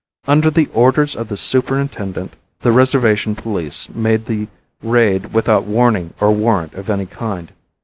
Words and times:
Under 0.25 0.49
the 0.49 0.67
orders 0.73 1.15
of 1.15 1.27
the 1.27 1.37
superintendent 1.37 2.33
the 2.61 2.71
reservation 2.71 3.35
police 3.35 3.87
made 3.89 4.25
the 4.25 4.47
raid 4.81 5.31
without 5.31 5.65
warning 5.65 6.15
or 6.19 6.31
warrant 6.31 6.73
of 6.73 6.89
any 6.89 7.05
kind. 7.05 7.51